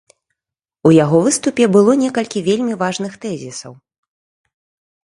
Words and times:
У 0.89 0.91
яго 1.03 1.17
выступе 1.27 1.63
было 1.75 1.91
некалькі 2.05 2.45
вельмі 2.51 2.73
важных 2.83 3.13
тэзісаў. 3.29 3.79